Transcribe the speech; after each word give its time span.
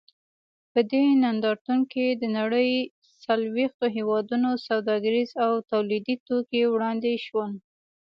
په 0.71 0.79
دې 0.91 1.03
نندارتون 1.23 1.79
کې 1.91 2.05
د 2.21 2.23
نړۍ 2.37 2.71
څلوېښتو 3.23 3.85
هېوادونو 3.97 4.49
سوداګریز 4.67 5.29
او 5.45 5.51
تولیدي 5.71 6.15
توکي 6.27 6.61
وړاندې 6.73 7.11
شول. 7.25 7.51